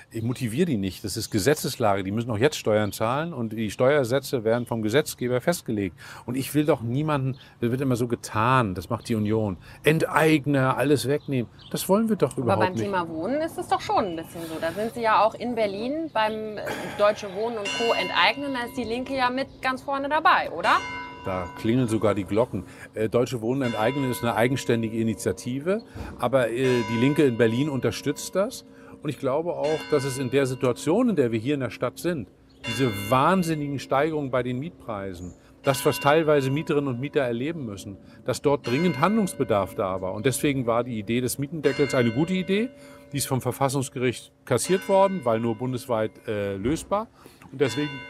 [0.10, 1.04] Ich motiviere die nicht.
[1.04, 2.02] Das ist Gesetzeslage.
[2.02, 5.98] Die müssen auch jetzt Steuern zahlen und die Steuersätze werden vom Gesetzgeber festgelegt.
[6.26, 10.78] Und ich will doch niemanden, das wird immer so getan, das macht die Union, Enteigner,
[10.78, 11.52] alles wegnehmen.
[11.72, 12.84] Das wollen wir doch Aber überhaupt beim nicht.
[12.84, 14.56] Thema Wohnen ist es doch schon ein bisschen so.
[14.62, 16.62] Da sind Sie ja auch in Berlin beim äh,
[16.98, 17.94] Deutsche Wohnen und Co.
[17.94, 18.54] enteignen.
[18.54, 20.78] Da ist die Linke ja mit ganz vorne dabei, oder?
[21.26, 22.64] Da klingeln sogar die Glocken.
[22.94, 25.84] Äh, Deutsche Wohnen enteignen ist eine eigenständige Initiative,
[26.18, 28.64] aber äh, die Linke in Berlin unterstützt das.
[29.08, 31.70] Und ich glaube auch, dass es in der Situation, in der wir hier in der
[31.70, 32.28] Stadt sind,
[32.68, 38.42] diese wahnsinnigen Steigerungen bei den Mietpreisen, das, was teilweise Mieterinnen und Mieter erleben müssen, dass
[38.42, 40.14] dort dringend Handlungsbedarf da war.
[40.14, 42.68] Und deswegen war die Idee des Mietendeckels eine gute Idee.
[43.14, 47.08] Die ist vom Verfassungsgericht kassiert worden, weil nur bundesweit äh, lösbar.
[47.50, 48.02] Und deswegen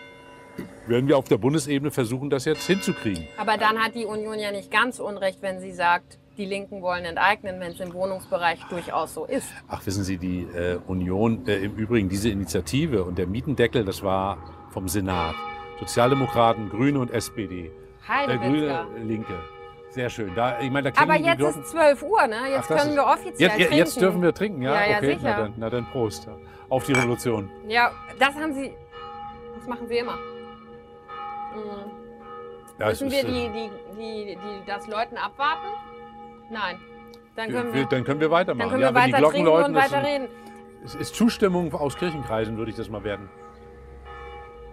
[0.87, 3.27] werden wir auf der Bundesebene versuchen, das jetzt hinzukriegen.
[3.37, 7.03] Aber dann hat die Union ja nicht ganz unrecht, wenn sie sagt, die Linken wollen
[7.05, 9.47] enteignen, wenn es im Wohnungsbereich durchaus so ist.
[9.67, 14.03] Ach, wissen Sie, die äh, Union, äh, im Übrigen diese Initiative und der Mietendeckel, das
[14.03, 14.37] war
[14.71, 15.35] vom Senat.
[15.79, 17.71] Sozialdemokraten, Grüne und SPD.
[18.07, 19.33] Äh, Grüne, äh, Linke.
[19.89, 20.33] Sehr schön.
[20.35, 22.35] Da, ich meine, da Aber jetzt ist 12 Uhr, ne?
[22.51, 23.77] Jetzt Ach, können wir offiziell Jetzt, jetzt, trinken.
[23.77, 24.73] jetzt dürfen wir trinken, ja?
[24.75, 25.21] Ja, ja, okay, sicher.
[25.23, 26.27] Na, dann, na dann Prost.
[26.69, 27.49] Auf die Revolution.
[27.67, 28.73] Ja, das haben Sie.
[29.57, 30.13] Das machen Sie immer.
[30.13, 31.91] Mhm.
[32.79, 35.67] Ja, Müssen wir äh, die, die, die, die, das Leuten abwarten?
[36.49, 36.79] Nein.
[37.35, 38.59] Dann können wir, wir, dann können wir weitermachen.
[38.59, 40.27] dann können ja, wir wenn die weiter Glocken trinken läuten, und weiter reden.
[40.83, 43.29] Es ist Zustimmung aus Kirchenkreisen, würde ich das mal werden.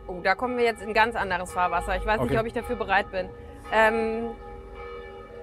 [0.07, 1.97] Oh, da kommen wir jetzt in ganz anderes Fahrwasser.
[1.97, 2.31] Ich weiß Okay.
[2.31, 3.29] nicht, ob ich dafür bereit bin.
[3.73, 4.31] Ähm,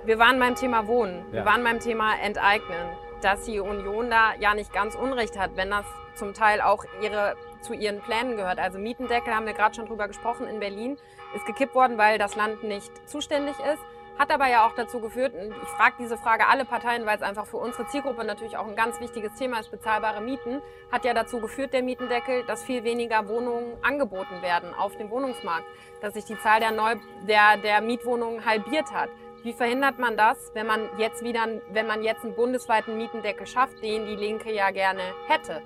[0.06, 1.26] wir waren beim Thema Wohnen.
[1.32, 1.46] Wir Ja.
[1.46, 2.89] waren beim Thema Enteignen.
[3.22, 7.36] Dass die Union da ja nicht ganz Unrecht hat, wenn das zum Teil auch ihre,
[7.62, 8.58] zu ihren Plänen gehört.
[8.60, 10.98] Also Mietendeckel haben wir gerade schon drüber gesprochen in Berlin.
[11.36, 13.82] Ist gekippt worden, weil das Land nicht zuständig ist.
[14.17, 17.24] Hat aber ja auch dazu geführt, und ich frage diese Frage alle Parteien, weil es
[17.24, 21.13] einfach für unsere Zielgruppe natürlich auch ein ganz wichtiges Thema ist, bezahlbare Mieten, hat ja
[21.13, 25.65] dazu geführt, der Mietendeckel, dass viel weniger Wohnungen angeboten werden auf dem Wohnungsmarkt,
[26.02, 26.95] dass sich die Zahl der, Neu
[27.28, 29.10] der, der Mietwohnungen halbiert hat.
[29.43, 33.82] Wie verhindert man das, wenn man jetzt wieder, wenn man jetzt einen bundesweiten Mietendeckel schafft,
[33.82, 35.63] den die Linke ja gerne hätte?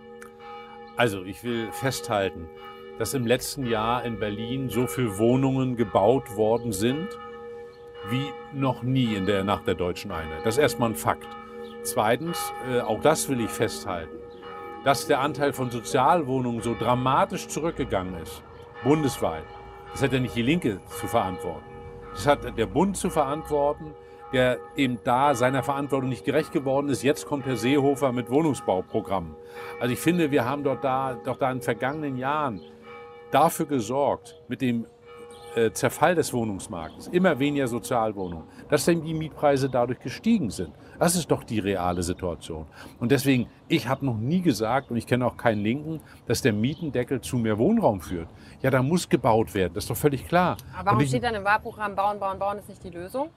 [0.95, 2.49] Also ich will festhalten,
[2.97, 7.09] dass im letzten Jahr in Berlin so viele Wohnungen gebaut worden sind
[8.09, 10.45] wie noch nie in der, nach der deutschen Einheit.
[10.45, 11.27] Das ist erstmal ein Fakt.
[11.83, 14.17] Zweitens, äh, auch das will ich festhalten,
[14.83, 18.43] dass der Anteil von Sozialwohnungen so dramatisch zurückgegangen ist,
[18.83, 19.43] bundesweit.
[19.91, 21.65] Das hat ja nicht die Linke zu verantworten.
[22.11, 23.93] Das hat der Bund zu verantworten,
[24.33, 27.03] der eben da seiner Verantwortung nicht gerecht geworden ist.
[27.03, 29.35] Jetzt kommt Herr Seehofer mit Wohnungsbauprogrammen.
[29.79, 32.61] Also ich finde, wir haben dort da, doch da in vergangenen Jahren
[33.31, 34.85] dafür gesorgt, mit dem
[35.55, 40.71] äh, Zerfall des Wohnungsmarktes, immer weniger Sozialwohnungen, dass denn die Mietpreise dadurch gestiegen sind.
[40.99, 42.65] Das ist doch die reale Situation.
[42.99, 46.53] Und deswegen, ich habe noch nie gesagt, und ich kenne auch keinen Linken, dass der
[46.53, 48.27] Mietendeckel zu mehr Wohnraum führt.
[48.61, 50.57] Ja, da muss gebaut werden, das ist doch völlig klar.
[50.77, 53.29] Aber warum ich, steht dann im Wahlprogramm Bauen, Bauen, Bauen ist nicht die Lösung?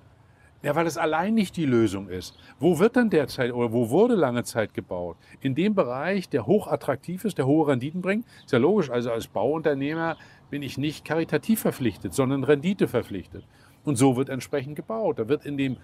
[0.62, 2.36] Ja, weil es allein nicht die Lösung ist.
[2.58, 5.16] Wo wird denn derzeit oder wo wurde lange Zeit gebaut?
[5.40, 8.26] In dem Bereich, der hochattraktiv ist, der hohe Renditen bringt.
[8.44, 10.16] Ist ja logisch, also als Bauunternehmer
[10.50, 13.44] bin ich nicht karitativ verpflichtet, sondern Rendite verpflichtet.
[13.84, 15.20] Und so wird entsprechend gebaut.
[15.20, 15.76] Da wird in dem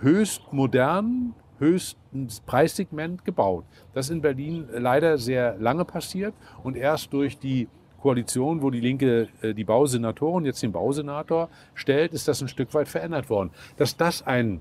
[0.00, 3.64] höchst modernen, höchsten Preissegment gebaut.
[3.94, 7.66] Das ist in Berlin leider sehr lange passiert und erst durch die
[8.00, 12.72] Koalition, wo die Linke äh, die Bausenatorin, jetzt den Bausenator stellt, ist das ein Stück
[12.74, 13.50] weit verändert worden.
[13.76, 14.60] Dass das ein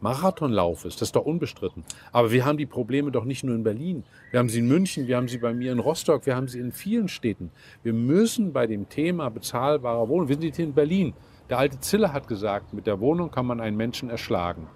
[0.00, 1.84] Marathonlauf ist, das ist doch unbestritten.
[2.12, 4.04] Aber wir haben die Probleme doch nicht nur in Berlin.
[4.30, 6.58] Wir haben sie in München, wir haben sie bei mir in Rostock, wir haben sie
[6.58, 7.50] in vielen Städten.
[7.82, 11.14] Wir müssen bei dem Thema bezahlbarer Wohnung, wir sind hier in Berlin.
[11.48, 14.66] Der alte Zille hat gesagt, mit der Wohnung kann man einen Menschen erschlagen.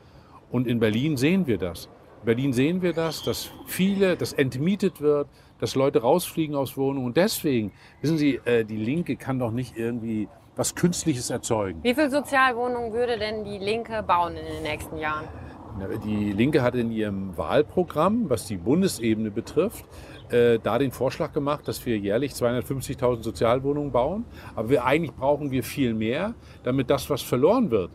[0.51, 1.91] Und in Berlin sehen wir das.
[2.21, 5.29] In Berlin sehen wir das, dass viele, dass entmietet wird,
[5.61, 7.07] dass Leute rausfliegen aus Wohnungen.
[7.07, 11.81] Und deswegen, wissen Sie, äh, die Linke kann doch nicht irgendwie was Künstliches erzeugen.
[11.83, 15.29] Wie viele Sozialwohnungen würde denn die Linke bauen in den nächsten Jahren?
[16.05, 19.85] Die Linke hat in ihrem Wahlprogramm, was die Bundesebene betrifft,
[20.31, 24.25] äh, da den Vorschlag gemacht, dass wir jährlich 250.000 Sozialwohnungen bauen.
[24.57, 27.91] Aber wir, eigentlich brauchen wir viel mehr, damit das, was verloren wird,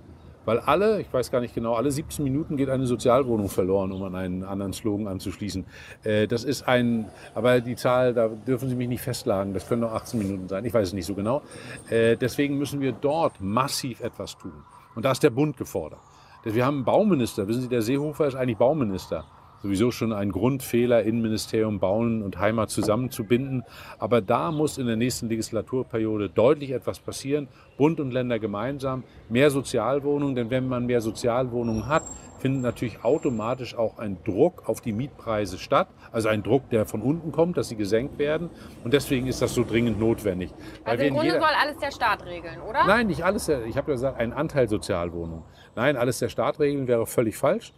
[0.46, 4.04] weil alle, ich weiß gar nicht genau, alle 17 Minuten geht eine Sozialwohnung verloren, um
[4.04, 5.66] an einen anderen Slogan anzuschließen.
[6.04, 9.82] Äh, das ist ein, aber die Zahl, da dürfen Sie mich nicht festlegen, das können
[9.82, 11.42] noch 18 Minuten sein, ich weiß es nicht so genau.
[11.90, 14.54] Äh, deswegen müssen wir dort massiv etwas tun.
[14.96, 16.00] Und da ist der Bund gefordert.
[16.44, 19.26] Wir haben einen Bauminister, wissen Sie, der Seehofer ist eigentlich Bauminister
[19.64, 23.64] sowieso schon ein Grundfehler, Innenministerium, Bauen und Heimat zusammenzubinden.
[23.98, 27.48] Aber da muss in der nächsten Legislaturperiode deutlich etwas passieren.
[27.78, 30.36] Bund und Länder gemeinsam, mehr Sozialwohnungen.
[30.36, 32.04] Denn wenn man mehr Sozialwohnungen hat,
[32.40, 35.88] findet natürlich automatisch auch ein Druck auf die Mietpreise statt.
[36.12, 38.50] Also ein Druck, der von unten kommt, dass sie gesenkt werden.
[38.84, 40.52] Und deswegen ist das so dringend notwendig.
[40.84, 42.86] also im Grunde soll alles der Staat regeln, oder?
[42.86, 43.48] Nein, nicht alles.
[43.48, 45.46] Ich habe ja gesagt, ein Anteil Sozialwohnungen.
[45.78, 47.74] Nein, alles der Staat regeln wäre völlig falsch.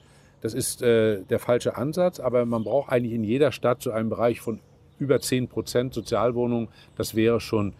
[0.46, 4.10] Das ist äh, der falsche Ansatz, aber man braucht eigentlich in jeder Stadt so einen
[4.10, 4.60] Bereich von
[5.00, 6.68] über 10 Prozent Sozialwohnungen.
[6.96, 7.74] Das wäre schon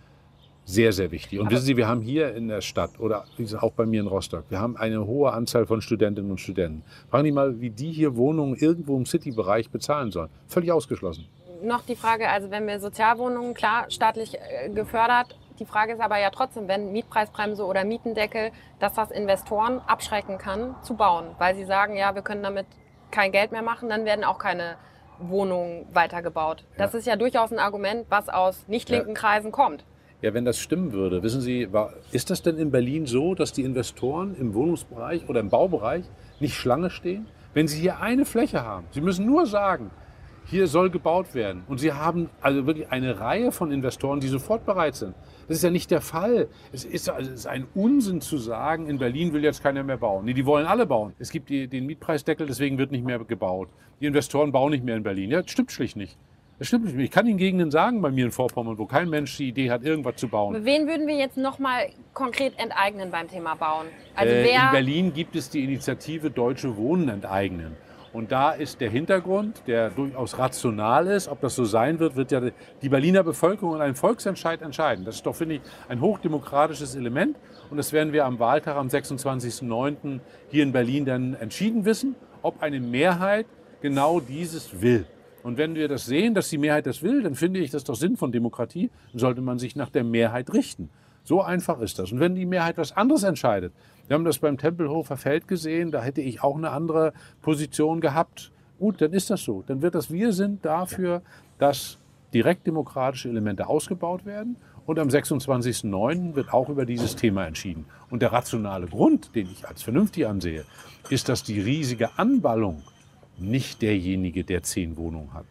[0.64, 1.38] sehr, sehr wichtig.
[1.38, 3.26] Und aber wissen Sie, wir haben hier in der Stadt oder
[3.62, 6.82] auch bei mir in Rostock, wir haben eine hohe Anzahl von Studentinnen und Studenten.
[7.12, 10.32] Fragen Sie mal, wie die hier Wohnungen irgendwo im City-Bereich bezahlen sollen.
[10.48, 11.28] Völlig ausgeschlossen.
[11.64, 16.20] Noch die Frage, also wenn wir Sozialwohnungen, klar, staatlich äh, gefördert, die Frage ist aber
[16.20, 21.28] ja trotzdem, wenn Mietpreisbremse oder Mietendeckel, dass das Investoren abschrecken kann, zu bauen.
[21.38, 22.66] Weil sie sagen, ja, wir können damit
[23.12, 24.76] kein Geld mehr machen, dann werden auch keine
[25.20, 26.66] Wohnungen weitergebaut.
[26.78, 27.00] Das ja.
[27.00, 29.16] ist ja durchaus ein Argument, was aus nicht linken ja.
[29.16, 29.86] Kreisen kommt.
[30.22, 33.54] Ja, wenn das stimmen würde, wissen Sie, war, ist das denn in Berlin so, dass
[33.54, 36.06] die Investoren im Wohnungsbereich oder im Baubereich
[36.40, 37.28] nicht Schlange stehen?
[37.54, 39.92] Wenn Sie hier eine Fläche haben, Sie müssen nur sagen,
[40.46, 41.64] hier soll gebaut werden.
[41.68, 45.16] Und Sie haben also wirklich eine Reihe von Investoren, die sofort bereit sind.
[45.48, 46.48] Das ist ja nicht der Fall.
[46.72, 49.98] Es ist, also es ist ein Unsinn zu sagen, in Berlin will jetzt keiner mehr
[49.98, 50.26] bauen.
[50.26, 51.14] Nee, die wollen alle bauen.
[51.20, 53.70] Es gibt die, den Mietpreisdeckel, deswegen wird nicht mehr gebaut.
[54.02, 55.32] Die Investoren bauen nicht mehr in Berlin.
[55.32, 56.18] Ja, das stimmt schlicht nicht.
[56.58, 56.98] Das stimmt nicht.
[56.98, 59.84] Ich kann Ihnen Gegenden sagen bei mir in Vorpommern, wo kein Mensch die Idee hat,
[59.84, 60.64] irgendwas zu bauen.
[60.64, 63.88] Wen würden wir jetzt nochmal konkret enteignen beim Thema Bauen?
[64.16, 67.76] Also äh, in Berlin gibt es die Initiative Deutsche Wohnen enteignen.
[68.16, 71.28] Und da ist der Hintergrund, der durchaus rational ist.
[71.28, 72.42] Ob das so sein wird, wird ja
[72.82, 75.04] die Berliner Bevölkerung und ein Volksentscheid entscheiden.
[75.04, 77.36] Das ist doch, finde ich, ein hochdemokratisches Element.
[77.70, 80.22] Und das werden wir am Wahltag am 26.09.
[80.48, 83.48] hier in Berlin dann entschieden wissen, ob eine Mehrheit
[83.82, 85.06] genau dieses will.
[85.44, 87.96] Und wenn wir das sehen, dass die Mehrheit das will, dann finde ich das doch
[87.96, 88.92] Sinn von Demokratie.
[89.12, 90.90] Dann sollte man sich nach der Mehrheit richten.
[91.26, 92.14] So einfach ist das.
[92.14, 93.74] Und wenn die Mehrheit was anderes entscheidet,
[94.08, 98.52] Wir haben das beim Tempelhofer Feld gesehen, da hätte ich auch eine andere Position gehabt.
[98.78, 99.64] Gut, dann ist das so.
[99.66, 101.24] Dann wird das, wir sind dafür,
[101.58, 101.98] dass
[102.34, 104.58] direktdemokratische Elemente ausgebaut werden.
[104.86, 106.36] Und am 26.09.
[106.36, 107.86] wird auch über dieses Thema entschieden.
[108.12, 110.66] Und der rationale Grund, den ich als vernünftig ansehe,
[111.10, 112.84] ist, dass die riesige Anballung
[113.40, 115.48] nicht derjenige, der zehn Wohnungen hat.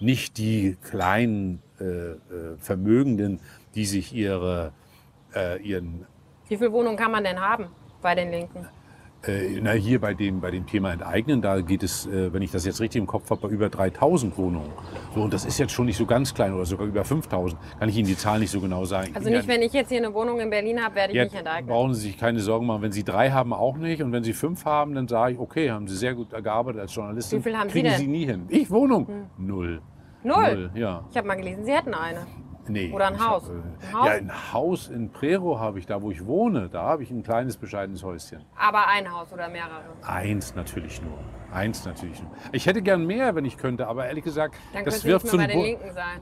[0.00, 2.16] Nicht die kleinen äh, äh,
[2.58, 3.40] Vermögenden,
[3.74, 4.72] die sich ihre,
[5.34, 6.06] äh, ihren
[6.48, 7.66] Wie viele Wohnungen kann man denn haben
[8.02, 8.66] bei den Linken?
[9.24, 12.50] Äh, na, hier bei dem, bei dem Thema Enteignen, da geht es, äh, wenn ich
[12.50, 14.72] das jetzt richtig im Kopf habe, bei über 3000 Wohnungen.
[15.14, 17.56] So, und das ist jetzt schon nicht so ganz klein oder sogar über 5000.
[17.78, 19.12] Kann ich Ihnen die Zahl nicht so genau sagen.
[19.14, 21.38] Also nicht, wenn ich jetzt hier eine Wohnung in Berlin habe, werde ich Jetzt nicht
[21.38, 21.68] enteignet.
[21.70, 22.82] brauchen Sie sich keine Sorgen machen.
[22.82, 24.02] Wenn Sie drei haben, auch nicht.
[24.02, 26.92] Und wenn Sie fünf haben, dann sage ich, okay, haben Sie sehr gut gearbeitet als
[26.92, 27.38] Journalistin.
[27.38, 27.98] Wie viel haben Sie Kriegen denn?
[27.98, 28.46] Sie nie hin.
[28.48, 29.06] Ich Wohnung?
[29.38, 29.80] Null.
[30.24, 30.70] Null?
[30.74, 31.04] ja.
[31.12, 32.26] Ich habe mal gelesen, Sie hätten eine.
[32.68, 32.92] Nee.
[32.92, 33.44] Oder ein Haus.
[33.44, 34.06] Hab, äh, Ein Haus?
[34.06, 36.68] Ja, ein Haus in Prero habe ich, da wo ich wohne.
[36.68, 38.44] Da habe ich ein kleines, bescheidenes Häuschen.
[38.56, 39.82] Aber ein Haus oder mehrere.
[40.02, 41.18] Eins natürlich nur.
[41.52, 42.30] Eins natürlich nur.
[42.52, 45.92] Ich hätte gern mehr, wenn ich könnte, aber ehrlich gesagt, Dann das wirft so Linken
[45.92, 46.20] sein.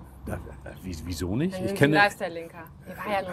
[1.05, 1.59] Wieso nicht?
[1.65, 1.97] Ich kenne.
[1.97, 2.65] Lifestyle-Linker.
[2.87, 3.29] Die war ja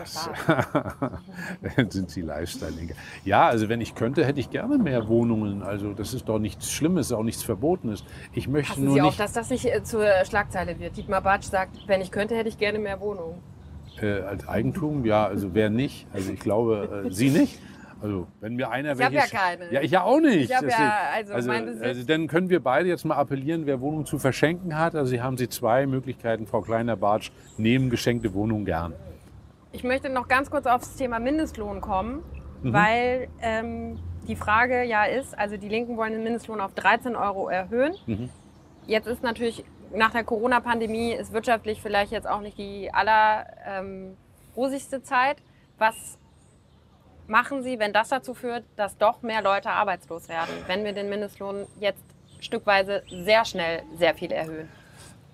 [1.85, 2.95] nur sind Sie Lifestyle-Linker.
[3.23, 5.63] Ja, also wenn ich könnte, hätte ich gerne mehr Wohnungen.
[5.63, 8.03] Also das ist doch nichts Schlimmes, auch nichts Verbotenes.
[8.33, 10.97] Ich möchte Passen nur Sie auf, nicht dass das nicht äh, zur Schlagzeile wird.
[10.97, 13.35] Dietmar Bartsch sagt, wenn ich könnte, hätte ich gerne mehr Wohnungen.
[14.01, 15.05] äh, als Eigentum.
[15.05, 16.07] Ja, also wer nicht?
[16.13, 17.59] Also ich glaube, äh, Sie nicht.
[18.01, 19.71] Also wenn mir einer Ich hab welche- ja keine.
[19.73, 20.49] Ja, ich ja auch nicht.
[20.49, 23.81] Ich hab ja, Deswegen- also also, also dann können wir beide jetzt mal appellieren, wer
[23.81, 24.95] Wohnungen zu verschenken hat.
[24.95, 28.93] Also hier haben Sie zwei Möglichkeiten, Frau Kleiner-Bartsch, nehmen geschenkte Wohnungen gern.
[29.71, 32.23] Ich möchte noch ganz kurz aufs Thema Mindestlohn kommen,
[32.63, 32.73] Mhm.
[32.73, 37.49] weil ähm, die Frage ja ist, also die Linken wollen den Mindestlohn auf 13 Euro
[37.49, 37.93] erhöhen.
[38.05, 38.29] Mhm.
[38.85, 39.63] Jetzt ist natürlich
[39.95, 44.17] nach der Corona-Pandemie ist wirtschaftlich vielleicht jetzt auch nicht die aller ähm,
[44.55, 45.37] rosigste Zeit.
[45.77, 46.17] Was
[47.27, 51.09] machen Sie, wenn das dazu führt, dass doch mehr Leute arbeitslos werden, wenn wir den
[51.09, 52.03] Mindestlohn jetzt
[52.39, 54.69] stückweise sehr schnell sehr viel erhöhen?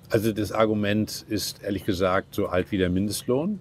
[0.10, 3.60] Also das Argument ist ehrlich gesagt so alt wie der Mindestlohn.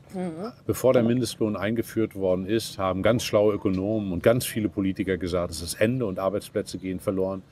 [0.67, 5.51] Bevor der Mindestlohn eingeführt worden ist, haben ganz schlaue Ökonomen und ganz viele Politiker gesagt,
[5.51, 7.43] es ist Ende und Arbeitsplätze gehen verloren.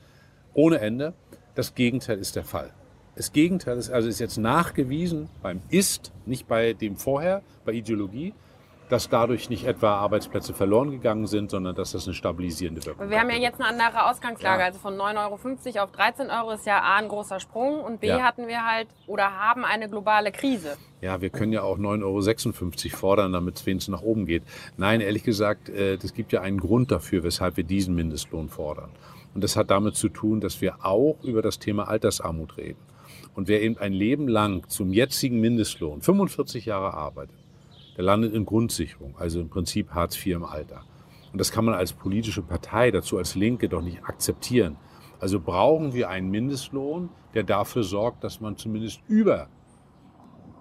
[0.53, 1.13] Ohne Ende.
[1.55, 2.71] Das Gegenteil ist der Fall.
[3.15, 8.33] Das Gegenteil ist also ist jetzt nachgewiesen beim Ist, nicht bei dem vorher, bei Ideologie,
[8.91, 13.19] dass dadurch nicht etwa Arbeitsplätze verloren gegangen sind, sondern dass das eine stabilisierende Wirkung Wir
[13.19, 13.41] haben ja hat.
[13.41, 14.59] jetzt eine andere Ausgangslage.
[14.59, 14.65] Ja.
[14.67, 18.07] Also von 9,50 Euro auf 13 Euro ist ja A ein großer Sprung und B
[18.07, 18.19] Ja.
[18.23, 20.77] hatten wir halt oder haben eine globale Krise.
[20.99, 24.43] Ja, wir können ja auch 9,56 Euro fordern, damit es wenigstens nach oben geht.
[24.77, 28.89] Nein, ehrlich gesagt, äh, das gibt ja einen Grund dafür, weshalb wir diesen Mindestlohn fordern.
[29.33, 32.79] Und das hat damit zu tun, dass wir auch über das Thema Altersarmut reden.
[33.33, 37.35] Und wer eben ein Leben lang zum jetzigen Mindestlohn 45 Jahre arbeitet,
[37.95, 40.83] der landet in Grundsicherung, also im Prinzip Hartz IV im Alter.
[41.31, 44.77] Und das kann man als politische Partei, dazu als Linke, doch nicht akzeptieren.
[45.19, 49.47] Also brauchen wir einen Mindestlohn, der dafür sorgt, dass man zumindest über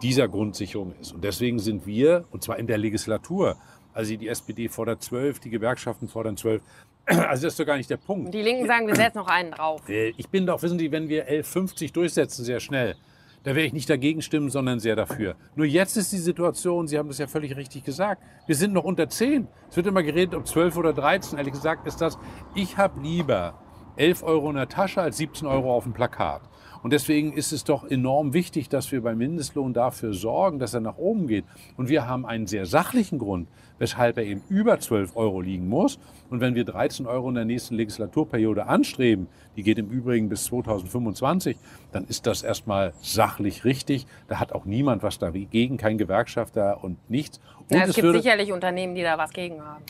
[0.03, 1.13] dieser Grundsicherung ist.
[1.13, 3.57] Und deswegen sind wir, und zwar in der Legislatur,
[3.93, 6.63] also die SPD fordert 12, die Gewerkschaften fordern 12.
[7.07, 8.33] Also das ist doch gar nicht der Punkt.
[8.33, 9.89] Die Linken sagen, wir setzen noch einen drauf.
[9.89, 12.95] Äh, Ich bin doch, wissen Sie, wenn wir 1150 durchsetzen, sehr schnell,
[13.43, 15.35] da werde ich nicht dagegen stimmen, sondern sehr dafür.
[15.55, 18.85] Nur jetzt ist die Situation, Sie haben das ja völlig richtig gesagt, wir sind noch
[18.85, 19.49] unter 10.
[19.71, 21.39] Es wird immer geredet um 12 oder 13.
[21.39, 22.19] Ehrlich gesagt ist das,
[22.55, 23.59] ich habe lieber
[23.97, 26.43] 11 Euro in der Tasche als 17 Euro auf dem Plakat.
[26.83, 30.81] Und deswegen ist es doch enorm wichtig, dass wir beim Mindestlohn dafür sorgen, dass er
[30.81, 31.45] nach oben geht.
[31.77, 35.99] Und wir haben einen sehr sachlichen Grund, weshalb er eben über 12 Euro liegen muss.
[36.31, 40.45] Und wenn wir 13 Euro in der nächsten Legislaturperiode anstreben, die geht im Übrigen bis
[40.45, 41.57] 2025,
[41.93, 44.07] dann ist das erstmal sachlich richtig.
[44.29, 47.41] Da hat auch niemand was dagegen, kein Gewerkschafter und nichts.
[47.69, 49.85] Und Ja, es es gibt sicherlich Unternehmen, die da was gegen haben.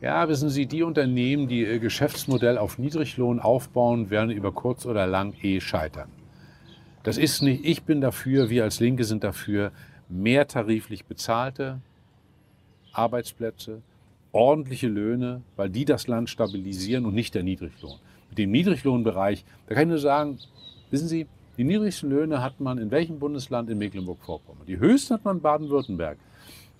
[0.00, 5.06] ja, wissen Sie, die Unternehmen, die ihr Geschäftsmodell auf Niedriglohn aufbauen, werden über kurz oder
[5.06, 6.08] lang eh scheitern.
[7.02, 9.72] Das ist nicht, ich bin dafür, wir als Linke sind dafür,
[10.08, 11.80] mehr tariflich bezahlte
[12.92, 13.80] Arbeitsplätze,
[14.32, 17.98] ordentliche Löhne, weil die das Land stabilisieren und nicht der Niedriglohn.
[18.28, 20.38] Mit dem Niedriglohnbereich, da kann ich nur sagen,
[20.90, 24.66] wissen Sie, die niedrigsten Löhne hat man in welchem Bundesland in Mecklenburg-Vorpommern?
[24.66, 26.18] Die höchsten hat man in Baden-Württemberg.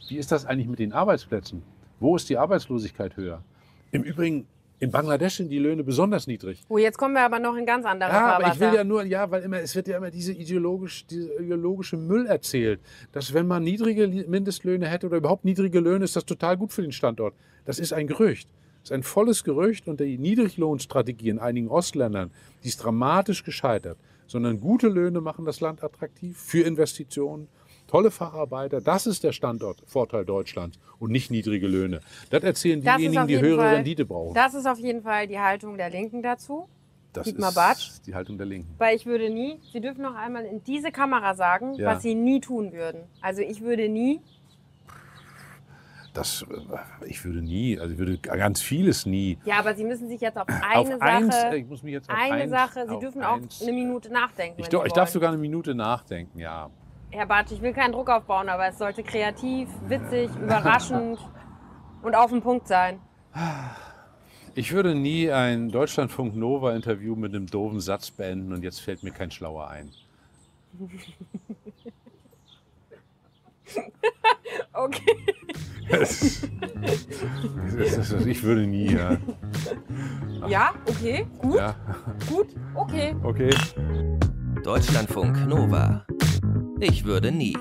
[0.08, 1.62] Wie ist das eigentlich mit den Arbeitsplätzen?
[1.98, 3.42] Wo ist die Arbeitslosigkeit höher?
[3.90, 4.46] Im Übrigen,
[4.80, 6.62] in Bangladesch sind die Löhne besonders niedrig.
[6.68, 9.04] Oh, jetzt kommen wir aber noch in ganz andere Ja, aber ich will ja nur,
[9.04, 12.80] ja, weil immer, es wird ja immer diese ideologisch, diese ideologische Müll erzählt,
[13.12, 16.80] dass wenn man niedrige Mindestlöhne hätte oder überhaupt niedrige Löhne, ist das total gut für
[16.80, 17.34] den Standort.
[17.66, 18.48] Das ist ein Gerücht.
[18.80, 22.30] Das ist ein volles Gerücht und die Niedriglohnstrategie in einigen Ostländern,
[22.64, 23.98] die ist dramatisch gescheitert.
[24.26, 27.48] Sondern gute Löhne machen das Land attraktiv für Investitionen.
[27.90, 28.80] Tolle Facharbeiter.
[28.80, 32.00] Das ist der Standortvorteil Deutschlands und nicht niedrige Löhne.
[32.30, 34.34] Das erzählen Das diejenigen, die höhere Fall- Rendite brauchen.
[34.34, 36.68] Das ist auf jeden Fall die Haltung der Linken dazu.
[37.12, 37.90] Das Dietmar ist Bartsch.
[38.06, 38.72] die Haltung der Linken.
[38.78, 41.88] Weil ich würde nie, Sie dürfen noch einmal in diese Kamera sagen, Ja.
[41.96, 43.00] was Sie nie tun würden.
[43.20, 44.20] Also ich würde nie,
[46.12, 49.38] Das, äh, ich würde nie, also ich würde ganz vieles nie.
[49.44, 51.92] ja, aber Sie müssen sich jetzt auf eine auf Sache, eins, äh, ich muss mich
[51.92, 53.60] jetzt auf eine eins, Sache, Sie dürfen eins.
[53.60, 54.60] auch eine Minute nachdenken.
[54.60, 56.68] Ich, do, ich darf sogar eine Minute nachdenken, ja.
[57.10, 61.18] Herr Bartsch, ich will keinen Druck aufbauen, aber es sollte kreativ, witzig, überraschend
[62.02, 63.00] und auf den Punkt sein.
[64.54, 69.02] Ich würde nie ein Deutschlandfunk Nova Interview mit einem doofen Satz beenden und jetzt fällt
[69.02, 69.90] mir kein schlauer ein.
[74.72, 75.16] Okay.
[75.88, 76.42] Das-
[77.78, 79.16] das- das- Ich würde nie, ja.
[80.48, 81.76] Ja, okay, gut, ja.
[82.28, 83.14] gut, okay.
[83.22, 83.50] Okay.
[84.64, 86.04] Deutschlandfunk Nova.
[86.82, 87.54] Ich würde nie.